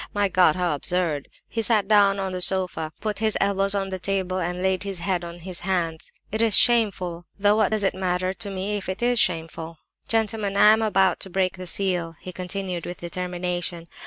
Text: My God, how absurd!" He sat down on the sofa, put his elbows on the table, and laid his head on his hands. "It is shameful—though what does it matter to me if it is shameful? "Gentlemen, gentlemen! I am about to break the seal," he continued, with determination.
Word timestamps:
My 0.15 0.29
God, 0.29 0.55
how 0.55 0.73
absurd!" 0.73 1.27
He 1.47 1.61
sat 1.61 1.87
down 1.87 2.19
on 2.19 2.31
the 2.31 2.41
sofa, 2.41 2.91
put 3.01 3.19
his 3.19 3.37
elbows 3.39 3.75
on 3.75 3.89
the 3.89 3.99
table, 3.99 4.39
and 4.39 4.63
laid 4.63 4.81
his 4.81 4.97
head 4.97 5.23
on 5.23 5.37
his 5.37 5.59
hands. 5.59 6.11
"It 6.31 6.41
is 6.41 6.57
shameful—though 6.57 7.55
what 7.55 7.69
does 7.69 7.83
it 7.83 7.93
matter 7.93 8.33
to 8.33 8.49
me 8.49 8.77
if 8.77 8.89
it 8.89 9.03
is 9.03 9.19
shameful? 9.19 9.77
"Gentlemen, 10.07 10.53
gentlemen! 10.55 10.57
I 10.69 10.73
am 10.73 10.81
about 10.81 11.19
to 11.19 11.29
break 11.29 11.55
the 11.55 11.67
seal," 11.67 12.15
he 12.19 12.31
continued, 12.33 12.87
with 12.87 12.99
determination. 13.01 13.87